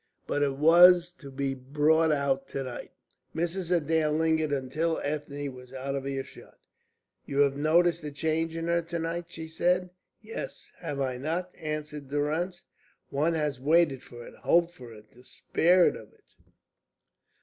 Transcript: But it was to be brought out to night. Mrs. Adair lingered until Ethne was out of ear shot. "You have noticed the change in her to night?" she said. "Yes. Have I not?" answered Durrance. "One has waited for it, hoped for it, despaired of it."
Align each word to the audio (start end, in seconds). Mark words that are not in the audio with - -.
But 0.25 0.41
it 0.41 0.55
was 0.57 1.11
to 1.19 1.29
be 1.29 1.53
brought 1.53 2.11
out 2.11 2.47
to 2.47 2.63
night. 2.63 2.91
Mrs. 3.35 3.69
Adair 3.69 4.09
lingered 4.09 4.51
until 4.51 4.99
Ethne 5.03 5.53
was 5.53 5.73
out 5.75 5.93
of 5.93 6.07
ear 6.07 6.23
shot. 6.23 6.57
"You 7.27 7.41
have 7.41 7.55
noticed 7.55 8.01
the 8.01 8.09
change 8.09 8.57
in 8.57 8.65
her 8.65 8.81
to 8.81 8.97
night?" 8.97 9.25
she 9.29 9.47
said. 9.47 9.91
"Yes. 10.19 10.71
Have 10.79 10.99
I 10.99 11.17
not?" 11.19 11.51
answered 11.55 12.09
Durrance. 12.09 12.63
"One 13.11 13.35
has 13.35 13.59
waited 13.59 14.01
for 14.01 14.25
it, 14.25 14.33
hoped 14.37 14.71
for 14.73 14.91
it, 14.91 15.11
despaired 15.11 15.95
of 15.95 16.11
it." 16.13 16.33